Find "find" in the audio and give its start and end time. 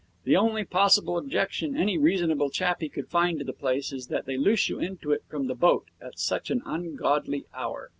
3.07-3.37